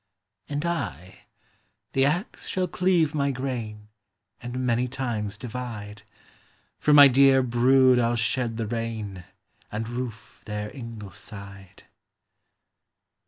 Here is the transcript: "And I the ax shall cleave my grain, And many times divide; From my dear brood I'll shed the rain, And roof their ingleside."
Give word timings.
"And 0.49 0.65
I 0.65 1.27
the 1.93 2.05
ax 2.05 2.47
shall 2.47 2.67
cleave 2.67 3.13
my 3.13 3.29
grain, 3.29 3.89
And 4.41 4.65
many 4.65 4.87
times 4.87 5.37
divide; 5.37 6.01
From 6.79 6.95
my 6.95 7.07
dear 7.07 7.43
brood 7.43 7.99
I'll 7.99 8.15
shed 8.15 8.57
the 8.57 8.65
rain, 8.65 9.25
And 9.71 9.87
roof 9.87 10.41
their 10.47 10.75
ingleside." 10.75 11.83